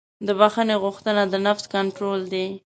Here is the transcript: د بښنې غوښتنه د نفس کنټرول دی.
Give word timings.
د 0.27 0.29
بښنې 0.39 0.75
غوښتنه 0.83 1.21
د 1.27 1.33
نفس 1.45 1.65
کنټرول 1.75 2.21
دی. 2.33 2.47